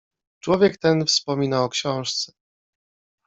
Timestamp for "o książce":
1.63-2.33